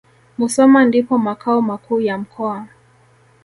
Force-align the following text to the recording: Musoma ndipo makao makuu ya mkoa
Musoma 0.37 0.85
ndipo 0.85 1.17
makao 1.17 1.61
makuu 1.61 2.01
ya 2.01 2.17
mkoa 2.17 2.67